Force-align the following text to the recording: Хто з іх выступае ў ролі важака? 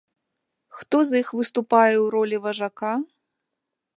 Хто 0.77 0.97
з 1.09 1.19
іх 1.23 1.27
выступае 1.41 1.91
ў 1.91 2.05
ролі 2.15 2.37
важака? 2.45 2.93